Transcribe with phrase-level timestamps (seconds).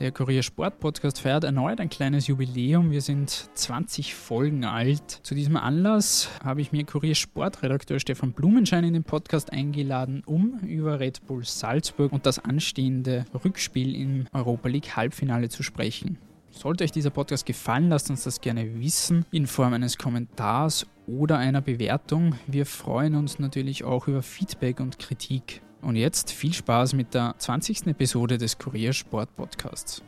[0.00, 2.92] Der Kurier Sport Podcast feiert erneut ein kleines Jubiläum.
[2.92, 5.10] Wir sind 20 Folgen alt.
[5.10, 10.60] Zu diesem Anlass habe ich mir Kurier Sportredakteur Stefan Blumenschein in den Podcast eingeladen, um
[10.60, 16.16] über Red Bull Salzburg und das anstehende Rückspiel im Europa League Halbfinale zu sprechen.
[16.52, 21.38] Sollte euch dieser Podcast gefallen, lasst uns das gerne wissen in Form eines Kommentars oder
[21.38, 22.36] einer Bewertung.
[22.46, 25.60] Wir freuen uns natürlich auch über Feedback und Kritik.
[25.80, 27.86] Und jetzt viel Spaß mit der 20.
[27.86, 30.02] Episode des Kurier Sport Podcasts.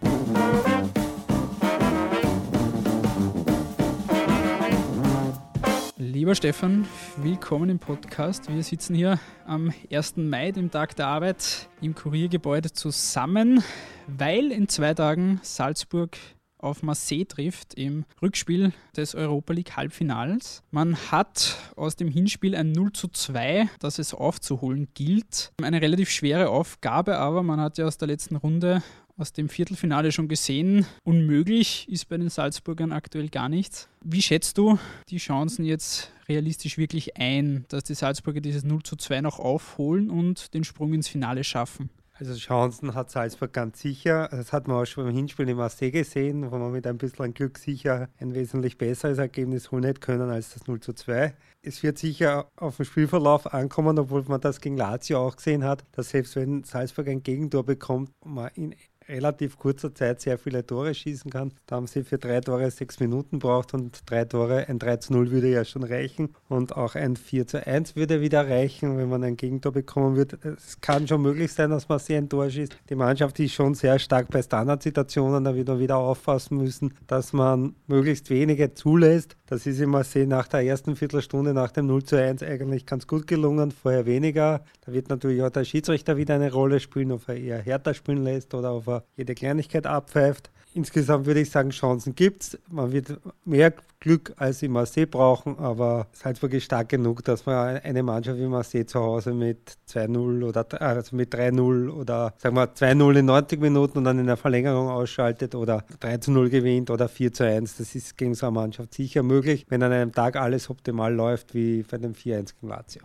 [5.97, 6.87] Lieber Stefan,
[7.19, 8.53] willkommen im Podcast.
[8.53, 10.17] Wir sitzen hier am 1.
[10.17, 13.63] Mai, dem Tag der Arbeit, im Kuriergebäude zusammen,
[14.07, 16.17] weil in zwei Tagen Salzburg
[16.63, 20.63] auf Marseille trifft im Rückspiel des Europa League Halbfinals.
[20.71, 25.53] Man hat aus dem Hinspiel ein 0 zu 2, das es aufzuholen gilt.
[25.63, 28.83] Eine relativ schwere Aufgabe, aber man hat ja aus der letzten Runde
[29.21, 30.87] aus dem Viertelfinale schon gesehen.
[31.05, 33.89] Unmöglich ist bei den Salzburgern aktuell gar nichts.
[34.03, 34.79] Wie schätzt du
[35.11, 40.09] die Chancen jetzt realistisch wirklich ein, dass die Salzburger dieses 0 zu 2 noch aufholen
[40.09, 41.91] und den Sprung ins Finale schaffen?
[42.21, 44.29] Also Chancen hat Salzburg ganz sicher.
[44.31, 47.33] Das hat man auch schon beim Hinspiel in Marseille gesehen, wo man mit ein bisschen
[47.33, 51.35] Glück sicher ein wesentlich besseres Ergebnis holen hätte können als das 0 zu 2.
[51.63, 55.87] Es wird sicher auf den Spielverlauf ankommen, obwohl man das gegen Lazio auch gesehen hat,
[55.93, 58.75] dass selbst wenn Salzburg ein Gegentor bekommt, man in
[59.11, 61.53] relativ kurzer Zeit sehr viele Tore schießen kann.
[61.67, 65.13] Da haben sie für drei Tore sechs Minuten braucht und drei Tore, ein 3 zu
[65.13, 69.09] 0 würde ja schon reichen und auch ein 4 zu 1 würde wieder reichen, wenn
[69.09, 70.39] man ein Gegentor bekommen würde.
[70.57, 72.77] Es kann schon möglich sein, dass man sehr ein Tor schießt.
[72.89, 77.33] Die Mannschaft ist schon sehr stark bei Standardsituationen, da wird man wieder aufpassen müssen, dass
[77.33, 79.37] man möglichst wenige zulässt.
[79.47, 83.07] Das ist immer sehr nach der ersten Viertelstunde nach dem 0 zu 1 eigentlich ganz
[83.07, 84.63] gut gelungen, vorher weniger.
[84.87, 88.23] Da wird natürlich auch der Schiedsrichter wieder eine Rolle spielen, ob er eher härter spielen
[88.23, 90.51] lässt oder ob er jede Kleinigkeit abpfeift.
[90.73, 92.59] Insgesamt würde ich sagen, Chancen gibt es.
[92.69, 97.79] Man wird mehr Glück als im Marseille brauchen, aber Salzburg ist stark genug, dass man
[97.79, 102.73] eine Mannschaft wie Marseille zu Hause mit 2-0 oder also mit 3-0 oder sagen wir
[102.73, 107.79] 2-0 in 90 Minuten und dann in der Verlängerung ausschaltet oder 3-0 gewinnt oder 4-1.
[107.79, 111.53] Das ist gegen so eine Mannschaft sicher möglich, wenn an einem Tag alles optimal läuft,
[111.53, 113.03] wie bei dem 4-1 gegen Lazio.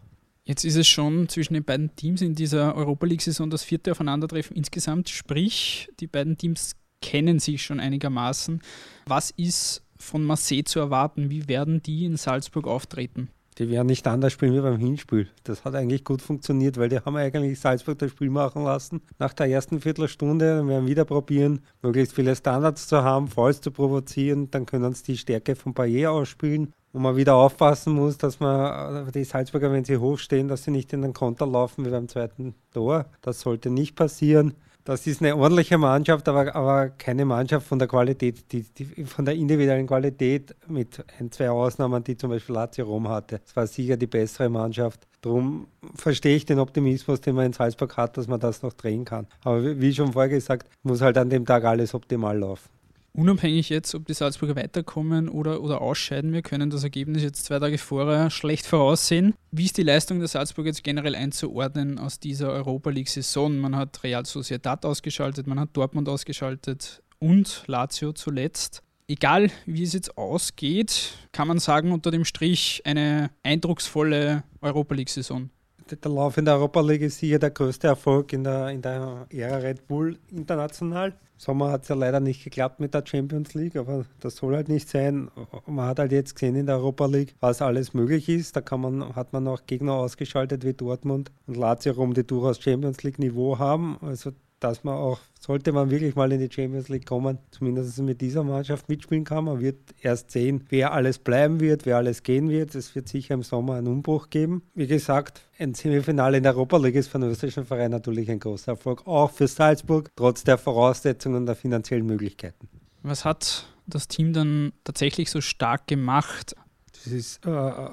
[0.47, 4.55] Jetzt ist es schon zwischen den beiden Teams in dieser Europa League-Saison das vierte Aufeinandertreffen
[4.55, 5.09] insgesamt.
[5.09, 8.61] Sprich, die beiden Teams kennen sich schon einigermaßen.
[9.07, 11.31] Was ist von Marseille zu erwarten?
[11.31, 13.29] Wie werden die in Salzburg auftreten?
[13.57, 15.29] Die werden nicht anders spielen wie beim Hinspiel.
[15.45, 19.01] Das hat eigentlich gut funktioniert, weil die haben eigentlich Salzburg das Spiel machen lassen.
[19.17, 23.71] Nach der ersten Viertelstunde wir werden wieder probieren, möglichst viele Standards zu haben, Falls zu
[23.71, 24.51] provozieren.
[24.51, 29.07] Dann können sie die Stärke von Payet ausspielen wo man wieder aufpassen muss, dass man
[29.07, 32.07] äh, die Salzburger, wenn sie hochstehen, dass sie nicht in den Konter laufen wie beim
[32.07, 33.07] zweiten Tor.
[33.21, 34.53] Das sollte nicht passieren.
[34.85, 39.25] Das ist eine ordentliche Mannschaft, aber, aber keine Mannschaft von der Qualität, die, die, von
[39.25, 43.41] der individuellen Qualität mit ein, zwei Ausnahmen, die zum Beispiel Lazio Rom hatte.
[43.45, 45.05] Es war sicher die bessere Mannschaft.
[45.19, 49.03] Darum verstehe ich den Optimismus, den man in Salzburg hat, dass man das noch drehen
[49.03, 49.27] kann.
[49.43, 52.74] Aber wie schon vorher gesagt, muss halt an dem Tag alles optimal laufen.
[53.15, 57.59] Unabhängig jetzt, ob die Salzburger weiterkommen oder, oder ausscheiden, wir können das Ergebnis jetzt zwei
[57.59, 59.35] Tage vorher schlecht voraussehen.
[59.51, 63.57] Wie ist die Leistung der Salzburger jetzt generell einzuordnen aus dieser Europa League-Saison?
[63.57, 68.81] Man hat Real Sociedad ausgeschaltet, man hat Dortmund ausgeschaltet und Lazio zuletzt.
[69.07, 75.49] Egal wie es jetzt ausgeht, kann man sagen, unter dem Strich eine eindrucksvolle Europa League-Saison
[75.91, 79.27] der Lauf in der Europa League ist sicher der größte Erfolg in der, in der
[79.29, 81.13] Ära Red Bull international.
[81.37, 84.69] Sommer hat es ja leider nicht geklappt mit der Champions League, aber das soll halt
[84.69, 85.29] nicht sein.
[85.67, 88.55] Man hat halt jetzt gesehen in der Europa League, was alles möglich ist.
[88.55, 92.61] Da kann man, hat man auch Gegner ausgeschaltet wie Dortmund und Lazio Rom, die durchaus
[92.61, 93.97] Champions League Niveau haben.
[94.01, 94.31] Also
[94.65, 98.43] dass man auch, sollte man wirklich mal in die Champions League kommen, zumindest mit dieser
[98.43, 99.45] Mannschaft mitspielen kann.
[99.45, 102.73] Man wird erst sehen, wer alles bleiben wird, wer alles gehen wird.
[102.73, 104.63] Es wird sicher im Sommer einen Umbruch geben.
[104.73, 108.39] Wie gesagt, ein Semifinale in der Europa League ist für den österreichischen Verein natürlich ein
[108.39, 112.67] großer Erfolg, auch für Salzburg, trotz der Voraussetzungen und der finanziellen Möglichkeiten.
[113.03, 116.55] Was hat das Team dann tatsächlich so stark gemacht?
[116.91, 117.89] Das ist äh,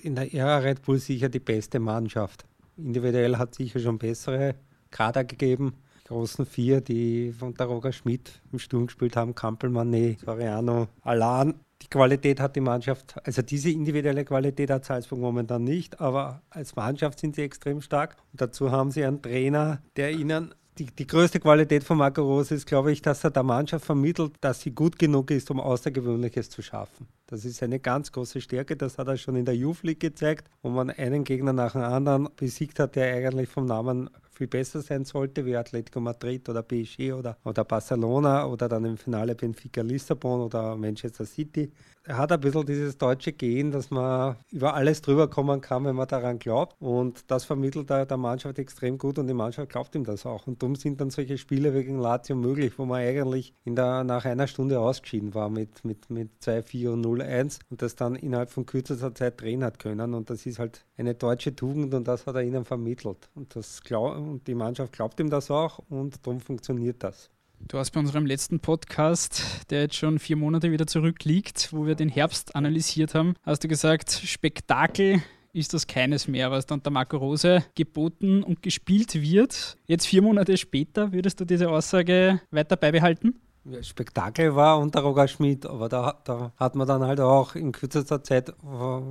[0.00, 2.46] in der Ära Red Bull sicher die beste Mannschaft.
[2.78, 4.54] Individuell hat sicher schon bessere
[4.90, 5.74] Kader gegeben
[6.04, 11.54] großen vier, die von Daroga Schmidt im Sturm gespielt haben, Kampelmann, nee, Soriano, Alan.
[11.82, 16.76] Die Qualität hat die Mannschaft, also diese individuelle Qualität hat Salzburg momentan nicht, aber als
[16.76, 18.16] Mannschaft sind sie extrem stark.
[18.32, 22.54] Und dazu haben sie einen Trainer, der ihnen die, die größte Qualität von Marco Rose
[22.54, 26.50] ist, glaube ich, dass er der Mannschaft vermittelt, dass sie gut genug ist, um Außergewöhnliches
[26.50, 27.06] zu schaffen.
[27.26, 28.76] Das ist eine ganz große Stärke.
[28.76, 31.82] Das hat er schon in der Youth League gezeigt, wo man einen Gegner nach dem
[31.82, 36.62] anderen besiegt hat, der eigentlich vom Namen viel besser sein sollte, wie Atletico Madrid oder
[36.62, 41.70] PSG oder, oder Barcelona oder dann im Finale Benfica Lissabon oder Manchester City.
[42.06, 45.96] Er hat ein bisschen dieses deutsche Gen, dass man über alles drüber kommen kann, wenn
[45.96, 46.76] man daran glaubt.
[46.78, 50.46] Und das vermittelt er der Mannschaft extrem gut und die Mannschaft glaubt ihm das auch.
[50.46, 54.26] Und darum sind dann solche Spiele gegen Lazio möglich, wo man eigentlich in der, nach
[54.26, 58.66] einer Stunde ausgeschieden war mit, mit, mit 2-4 und 0-1 und das dann innerhalb von
[58.66, 60.12] kürzester Zeit drehen hat können.
[60.12, 63.30] Und das ist halt eine deutsche Tugend und das hat er ihnen vermittelt.
[63.34, 67.30] Und, das glaub, und die Mannschaft glaubt ihm das auch und darum funktioniert das.
[67.68, 71.94] Du hast bei unserem letzten Podcast, der jetzt schon vier Monate wieder zurückliegt, wo wir
[71.94, 75.22] den Herbst analysiert haben, hast du gesagt, Spektakel
[75.54, 79.78] ist das keines mehr, was dann der Marco Rose geboten und gespielt wird.
[79.86, 83.40] Jetzt vier Monate später, würdest du diese Aussage weiter beibehalten?
[83.80, 88.22] Spektakel war unter Roger Schmidt, aber da, da, hat man dann halt auch in kürzester
[88.22, 88.52] Zeit,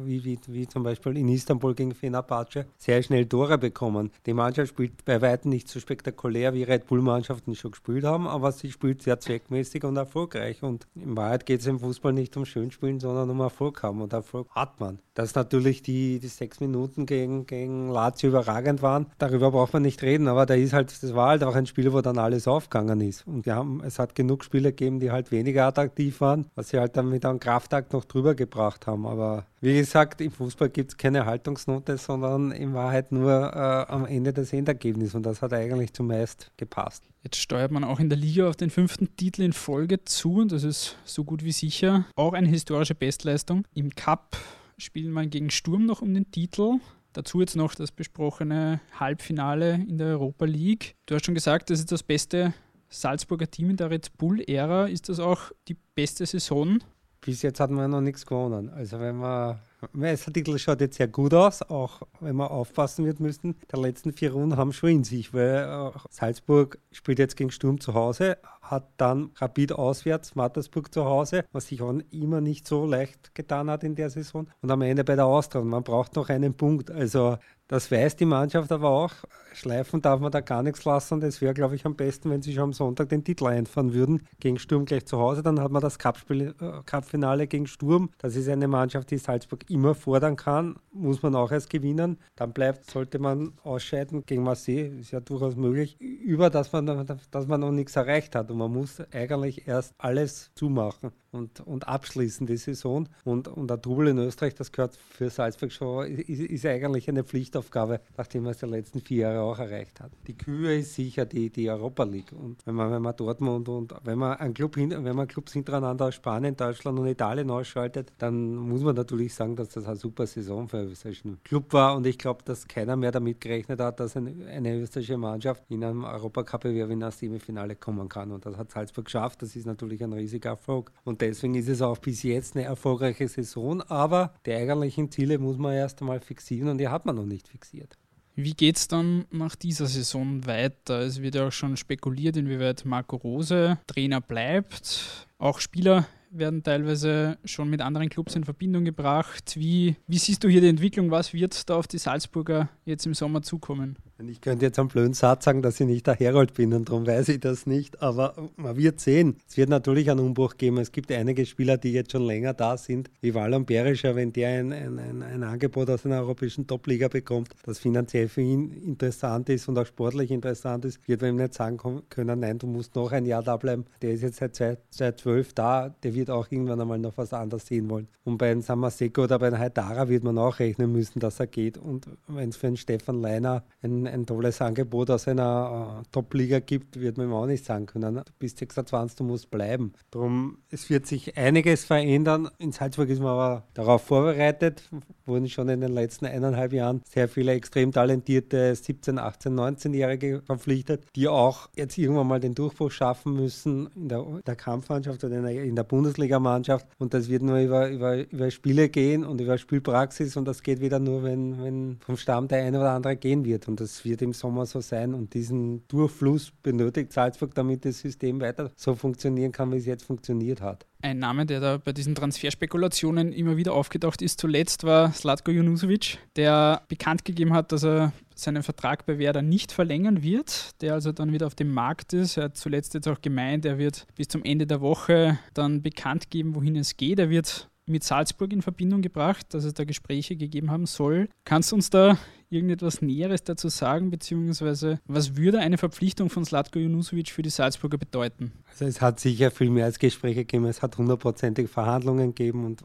[0.06, 4.12] wie, wie, wie zum Beispiel in Istanbul gegen Fenerbahce, sehr schnell Tore bekommen.
[4.26, 8.52] Die Mannschaft spielt bei weitem nicht so spektakulär, wie Red Bull-Mannschaften schon gespielt haben, aber
[8.52, 10.62] sie spielt sehr zweckmäßig und erfolgreich.
[10.62, 14.02] Und in Wahrheit geht es im Fußball nicht um Schönspielen, sondern um Erfolg haben.
[14.02, 15.00] Und Erfolg hat man.
[15.16, 20.02] Dass natürlich die, die sechs Minuten gegen, gegen Lazio überragend waren, darüber braucht man nicht
[20.02, 23.02] reden, aber da ist halt, das war halt auch ein Spiel, wo dann alles aufgegangen
[23.02, 23.28] ist.
[23.28, 26.80] Und wir haben, es hat genug Spieler gegeben, die halt weniger attraktiv waren, was sie
[26.80, 29.06] halt dann mit einem Kraftakt noch drüber gebracht haben.
[29.06, 34.06] Aber wie gesagt, im Fußball gibt es keine Haltungsnote, sondern in Wahrheit nur äh, am
[34.06, 37.04] Ende das Endergebnis und das hat eigentlich zumeist gepasst.
[37.24, 40.52] Jetzt steuert man auch in der Liga auf den fünften Titel in Folge zu und
[40.52, 43.66] das ist so gut wie sicher auch eine historische Bestleistung.
[43.74, 44.38] Im Cup
[44.78, 46.80] spielen man gegen Sturm noch um den Titel.
[47.14, 50.96] Dazu jetzt noch das besprochene Halbfinale in der Europa League.
[51.06, 52.54] Du hast schon gesagt, das ist das beste
[52.94, 54.88] Salzburger Team in der Red Bull-Ära.
[54.88, 56.80] Ist das auch die beste Saison?
[57.22, 58.70] Bis jetzt hat man noch nichts gewonnen.
[58.70, 59.60] Also wenn man
[59.92, 63.56] Meistertitel schaut jetzt sehr gut aus, auch wenn wir aufpassen wird müssen.
[63.74, 67.80] Die letzten vier Runden haben schon in sich, weil äh, Salzburg spielt jetzt gegen Sturm
[67.80, 72.86] zu Hause, hat dann Rapid auswärts, Mattersburg zu Hause, was sich auch immer nicht so
[72.86, 74.48] leicht getan hat in der Saison.
[74.62, 75.62] Und am Ende bei der Austria.
[75.64, 76.90] Man braucht noch einen Punkt.
[76.90, 77.38] Also
[77.68, 79.14] das weiß die Mannschaft aber auch.
[79.54, 81.20] Schleifen darf man da gar nichts lassen.
[81.20, 84.28] Das wäre, glaube ich, am besten, wenn sie schon am Sonntag den Titel einfahren würden.
[84.40, 85.44] Gegen Sturm gleich zu Hause.
[85.44, 88.10] Dann hat man das Cup-Finale äh, Cup gegen Sturm.
[88.18, 90.76] Das ist eine Mannschaft, die Salzburg immer fordern kann.
[90.92, 92.20] Muss man auch erst gewinnen.
[92.36, 95.00] Dann bleibt, sollte man ausscheiden gegen Marseille.
[95.00, 96.00] Ist ja durchaus möglich.
[96.00, 98.52] Über das man, dass man noch nichts erreicht hat.
[98.52, 103.08] Und man muss eigentlich erst alles zumachen und, und abschließen die Saison.
[103.24, 107.24] Und, und der Double in Österreich, das gehört für Salzburg schon, ist, ist eigentlich eine
[107.24, 110.12] Pflichtaufgabe, nachdem man es die letzten vier Jahre auch erreicht hat.
[110.28, 112.32] Die Kühe ist sicher die, die Europa League.
[112.32, 115.54] Und wenn man, wenn man Dortmund und wenn man einen Club hin, wenn man Clubs
[115.54, 119.96] hintereinander aus Spanien, Deutschland und Italien ausschaltet, dann muss man natürlich sagen, dass das eine
[119.96, 121.96] super Saison für einen österreichischen Club war.
[121.96, 125.84] Und ich glaube, dass keiner mehr damit gerechnet hat, dass eine, eine österreichische Mannschaft in
[125.84, 128.32] einem Europacup-Bewerb in das Semifinale kommen kann.
[128.32, 129.42] Und das hat Salzburg geschafft.
[129.42, 130.92] Das ist natürlich ein riesiger Erfolg.
[131.04, 133.82] Und deswegen ist es auch bis jetzt eine erfolgreiche Saison.
[133.82, 137.48] Aber die eigentlichen Ziele muss man erst einmal fixieren und die hat man noch nicht
[137.48, 137.98] fixiert.
[138.36, 141.02] Wie geht es dann nach dieser Saison weiter?
[141.02, 145.28] Es wird ja auch schon spekuliert, inwieweit Marco Rose Trainer bleibt.
[145.38, 149.56] Auch Spieler werden teilweise schon mit anderen Clubs in Verbindung gebracht.
[149.56, 151.12] Wie, wie siehst du hier die Entwicklung?
[151.12, 153.98] Was wird da auf die Salzburger jetzt im Sommer zukommen?
[154.30, 157.06] Ich könnte jetzt einen blöden Satz sagen, dass ich nicht der Herold bin und darum
[157.06, 159.38] weiß ich das nicht, aber man wird sehen.
[159.48, 160.78] Es wird natürlich einen Umbruch geben.
[160.78, 164.60] Es gibt einige Spieler, die jetzt schon länger da sind, wie Wallon Berischer, wenn der
[164.60, 169.68] ein, ein, ein, Angebot aus einer europäischen Top-Liga bekommt, das finanziell für ihn interessant ist
[169.68, 171.78] und auch sportlich interessant ist, wird man ihm nicht sagen
[172.10, 173.86] können, nein, du musst noch ein Jahr da bleiben.
[174.02, 177.66] Der ist jetzt seit, seit zwölf da, der wird auch irgendwann einmal noch was anderes
[177.66, 178.08] sehen wollen.
[178.24, 181.48] Und bei einem Samaseko oder bei einem Haidara wird man auch rechnen müssen, dass er
[181.48, 181.78] geht.
[181.78, 186.60] Und wenn es für einen Stefan Leiner ein ein tolles Angebot aus einer äh, Top-Liga
[186.60, 188.16] gibt, wird man ihm auch nicht sagen können.
[188.16, 189.94] Du bist 26, du musst bleiben.
[190.12, 192.50] Darum, es wird sich einiges verändern.
[192.60, 194.90] In Salzburg ist man aber darauf vorbereitet.
[195.26, 201.04] Wurden schon in den letzten eineinhalb Jahren sehr viele extrem talentierte 17, 18, 19-Jährige verpflichtet,
[201.16, 205.44] die auch jetzt irgendwann mal den Durchbruch schaffen müssen in der, der Kampfmannschaft oder in
[205.44, 206.88] der, in der Bundesligamannschaft.
[207.00, 210.82] Und das wird nur über, über, über Spiele gehen und über Spielpraxis und das geht
[210.82, 213.68] wieder nur, wenn, wenn vom Stamm der eine oder andere gehen wird.
[213.68, 218.42] Und das wird im Sommer so sein und diesen Durchfluss benötigt Salzburg, damit das System
[218.42, 220.86] weiter so funktionieren kann, wie es jetzt funktioniert hat.
[221.02, 226.18] Ein Name, der da bei diesen Transferspekulationen immer wieder aufgetaucht ist, zuletzt war Slatko Junusovic,
[226.36, 231.12] der bekannt gegeben hat, dass er seinen Vertrag bei Werder nicht verlängern wird, der also
[231.12, 232.38] dann wieder auf dem Markt ist.
[232.38, 236.30] Er hat zuletzt jetzt auch gemeint, er wird bis zum Ende der Woche dann bekannt
[236.30, 237.20] geben, wohin es geht.
[237.20, 241.28] Er wird mit Salzburg in Verbindung gebracht, dass es da Gespräche gegeben haben soll.
[241.44, 242.18] Kannst du uns da
[242.54, 247.98] irgendetwas Näheres dazu sagen, beziehungsweise was würde eine Verpflichtung von Slatko Junusovic für die Salzburger
[247.98, 248.52] bedeuten?
[248.70, 252.84] Also es hat sicher viel mehr als Gespräche gegeben, es hat hundertprozentig Verhandlungen gegeben und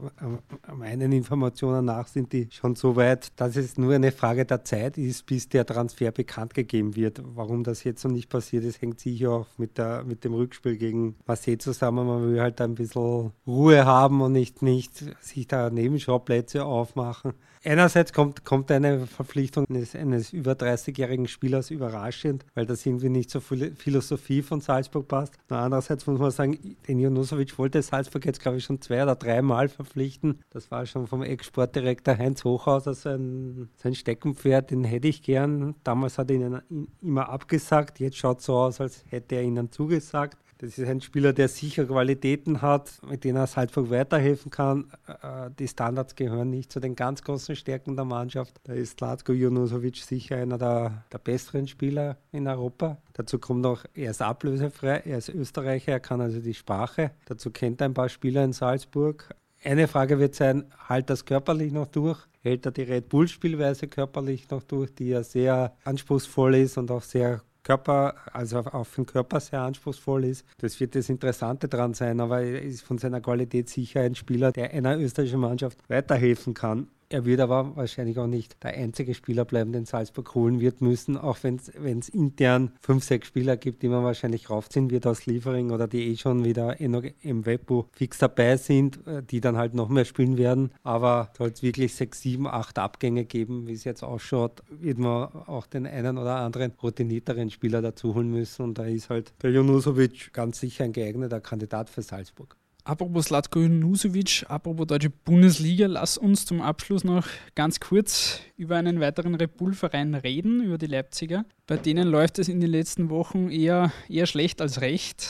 [0.75, 4.97] meinen Informationen nach sind die schon so weit, dass es nur eine Frage der Zeit
[4.97, 7.21] ist, bis der Transfer bekannt gegeben wird.
[7.35, 10.77] Warum das jetzt noch nicht passiert ist, hängt sicher auch mit, der, mit dem Rückspiel
[10.77, 12.07] gegen Marseille zusammen.
[12.07, 17.33] Man will halt ein bisschen Ruhe haben und nicht, nicht sich da Nebenschauplätze aufmachen.
[17.65, 23.29] Einerseits kommt, kommt eine Verpflichtung eines, eines über 30-jährigen Spielers überraschend, weil das irgendwie nicht
[23.29, 25.33] zur Philosophie von Salzburg passt.
[25.49, 29.67] Andererseits muss man sagen, den Junusovic wollte Salzburg jetzt, glaube ich, schon zwei oder dreimal
[29.67, 30.39] verpflichten.
[30.51, 35.75] Das war schon vom Ex-Sportdirektor Heinz Hochhauser sein, sein Steckenpferd, den hätte ich gern.
[35.83, 37.99] Damals hat er ihn immer abgesagt.
[37.99, 40.37] Jetzt schaut es so aus, als hätte er ihnen zugesagt.
[40.61, 44.91] Das ist ein Spieler, der sicher Qualitäten hat, mit denen er Salzburg weiterhelfen kann.
[45.07, 48.59] Äh, die Standards gehören nicht zu den ganz großen Stärken der Mannschaft.
[48.65, 52.97] Da ist Latko Junusovic sicher einer der, der besseren Spieler in Europa.
[53.13, 57.11] Dazu kommt noch, er ist ablösefrei, er ist Österreicher, er kann also die Sprache.
[57.23, 59.33] Dazu kennt er ein paar Spieler in Salzburg.
[59.63, 62.19] Eine Frage wird sein, halt das körperlich noch durch?
[62.41, 67.03] Hält er die Red Bull-Spielweise körperlich noch durch, die ja sehr anspruchsvoll ist und auch
[67.03, 70.45] sehr Körper, also auf den Körper sehr anspruchsvoll ist.
[70.57, 74.51] Das wird das Interessante daran sein, aber er ist von seiner Qualität sicher ein Spieler,
[74.51, 76.87] der einer österreichischen Mannschaft weiterhelfen kann.
[77.11, 81.17] Er wird aber wahrscheinlich auch nicht der einzige Spieler bleiben, den Salzburg holen wird müssen,
[81.17, 85.71] auch wenn es intern fünf, sechs Spieler gibt, die man wahrscheinlich raufziehen wird aus Liefering
[85.71, 89.89] oder die eh schon wieder im Webbo fix dabei sind, äh, die dann halt noch
[89.89, 90.71] mehr spielen werden.
[90.83, 95.29] Aber soll es wirklich sechs, sieben, acht Abgänge geben, wie es jetzt ausschaut, wird man
[95.47, 98.61] auch den einen oder anderen routinierteren Spieler dazu holen müssen.
[98.61, 102.55] Und da ist halt der Junusovic ganz sicher ein geeigneter Kandidat für Salzburg.
[102.89, 108.99] Apropos Slatko Nusovic, apropos deutsche Bundesliga, lass uns zum Abschluss noch ganz kurz über einen
[108.99, 111.45] weiteren Red Bull-Verein reden, über die Leipziger.
[111.67, 115.27] Bei denen läuft es in den letzten Wochen eher, eher schlecht als recht.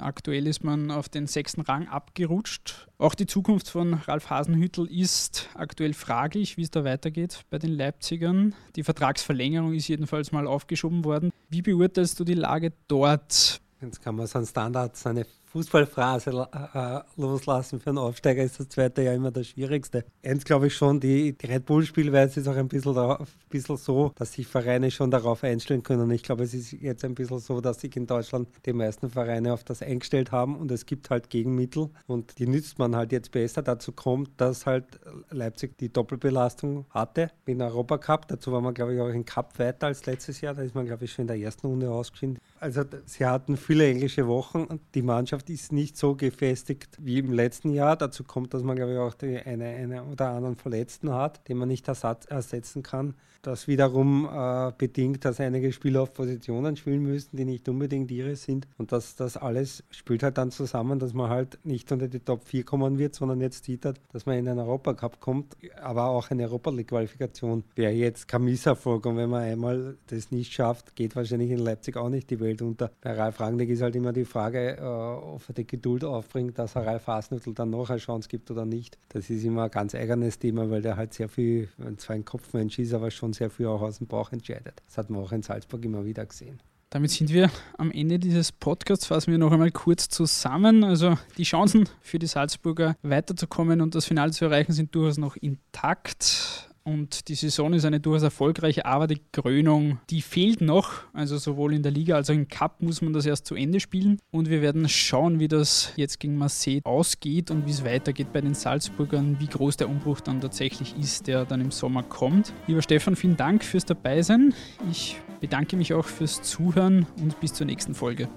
[0.00, 2.88] Aktuell ist man auf den sechsten Rang abgerutscht.
[2.98, 7.70] Auch die Zukunft von Ralf Hasenhüttel ist aktuell fraglich, wie es da weitergeht bei den
[7.70, 8.52] Leipzigern.
[8.74, 11.30] Die Vertragsverlängerung ist jedenfalls mal aufgeschoben worden.
[11.50, 13.60] Wie beurteilst du die Lage dort?
[13.80, 15.24] Jetzt kann man so einen Standard, seine
[15.56, 20.04] Fußballphrase äh, loslassen für einen Aufsteiger ist das zweite ja immer das Schwierigste.
[20.22, 23.78] Eins glaube ich schon, die, die Red Bull-Spielweise ist auch ein bisschen, da, ein bisschen
[23.78, 26.10] so, dass sich Vereine schon darauf einstellen können.
[26.10, 29.54] Ich glaube, es ist jetzt ein bisschen so, dass sich in Deutschland die meisten Vereine
[29.54, 33.30] auf das eingestellt haben und es gibt halt Gegenmittel und die nützt man halt jetzt
[33.30, 33.62] besser.
[33.62, 38.28] Dazu kommt, dass halt Leipzig die Doppelbelastung hatte im Europacup.
[38.28, 40.52] Dazu war man, glaube ich, auch im Cup weiter als letztes Jahr.
[40.52, 42.38] Da ist man, glaube ich, schon in der ersten Runde ausgeschieden.
[42.60, 47.18] Also sie hatten viele englische Wochen und die Mannschaft Mannschaft ist nicht so gefestigt wie
[47.18, 47.96] im letzten Jahr.
[47.96, 51.58] Dazu kommt, dass man, glaube ich, auch die eine, eine oder anderen Verletzten hat, den
[51.58, 53.14] man nicht ersatz, ersetzen kann.
[53.46, 58.34] Das wiederum äh, bedingt, dass einige Spieler auf Positionen spielen müssen, die nicht unbedingt ihre
[58.34, 58.66] sind.
[58.76, 62.42] Und das, das alles spielt halt dann zusammen, dass man halt nicht unter die Top
[62.42, 66.42] 4 kommen wird, sondern jetzt hat, dass man in den Europacup kommt, aber auch eine
[66.42, 69.06] Europa League-Qualifikation wäre jetzt kein Misserfolg.
[69.06, 72.62] Und wenn man einmal das nicht schafft, geht wahrscheinlich in Leipzig auch nicht die Welt
[72.62, 72.90] unter.
[73.00, 76.74] Bei Ralf Rangnick ist halt immer die Frage, äh, ob er die Geduld aufbringt, dass
[76.76, 78.98] er Ralf Hasenhüttl dann noch eine Chance gibt oder nicht.
[79.10, 82.78] Das ist immer ein ganz eigenes Thema, weil der halt sehr viel, zwar ein Kopfmensch
[82.78, 84.82] ist, aber schon sehr viel auch aus dem Bauch entscheidet.
[84.86, 86.58] Das hat man auch in Salzburg immer wieder gesehen.
[86.88, 89.06] Damit sind wir am Ende dieses Podcasts.
[89.06, 90.84] Fassen wir noch einmal kurz zusammen.
[90.84, 95.36] Also die Chancen für die Salzburger weiterzukommen und das Finale zu erreichen sind durchaus noch
[95.36, 96.70] intakt.
[96.86, 101.02] Und die Saison ist eine durchaus erfolgreiche, aber die Krönung, die fehlt noch.
[101.12, 103.80] Also sowohl in der Liga als auch im Cup muss man das erst zu Ende
[103.80, 104.20] spielen.
[104.30, 108.40] Und wir werden schauen, wie das jetzt gegen Marseille ausgeht und wie es weitergeht bei
[108.40, 112.52] den Salzburgern, wie groß der Umbruch dann tatsächlich ist, der dann im Sommer kommt.
[112.68, 114.54] Lieber Stefan, vielen Dank fürs Dabeisein.
[114.88, 118.28] Ich bedanke mich auch fürs Zuhören und bis zur nächsten Folge.